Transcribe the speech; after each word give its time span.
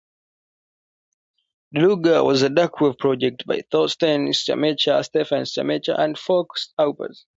Deluga 1.71 2.23
was 2.23 2.41
a 2.41 2.49
darkwave 2.49 2.97
project 2.97 3.45
by 3.45 3.61
Thorsten 3.69 4.29
Schmechta, 4.33 5.03
Stefanie 5.05 5.45
Schmechta, 5.45 5.95
and 5.99 6.17
Falk 6.17 6.55
Aupers. 6.79 7.25